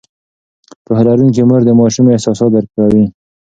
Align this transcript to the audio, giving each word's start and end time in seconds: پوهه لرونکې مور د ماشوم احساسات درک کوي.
پوهه 0.85 1.03
لرونکې 1.07 1.41
مور 1.49 1.61
د 1.65 1.69
ماشوم 1.79 2.05
احساسات 2.09 2.49
درک 2.53 2.69
کوي. 2.77 3.05